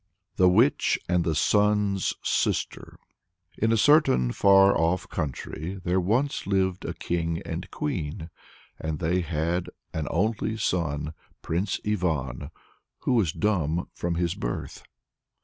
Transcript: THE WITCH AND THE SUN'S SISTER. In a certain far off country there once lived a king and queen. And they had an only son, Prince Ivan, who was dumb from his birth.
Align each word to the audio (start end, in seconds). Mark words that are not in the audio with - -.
THE 0.37 0.49
WITCH 0.49 0.97
AND 1.07 1.23
THE 1.23 1.35
SUN'S 1.35 2.15
SISTER. 2.23 2.97
In 3.59 3.71
a 3.71 3.77
certain 3.77 4.31
far 4.31 4.75
off 4.75 5.07
country 5.07 5.79
there 5.83 5.99
once 5.99 6.47
lived 6.47 6.85
a 6.85 6.95
king 6.95 7.39
and 7.45 7.69
queen. 7.69 8.31
And 8.79 8.97
they 8.97 9.21
had 9.21 9.69
an 9.93 10.07
only 10.09 10.57
son, 10.57 11.13
Prince 11.43 11.79
Ivan, 11.85 12.49
who 13.01 13.13
was 13.13 13.31
dumb 13.31 13.89
from 13.93 14.15
his 14.15 14.33
birth. 14.33 14.81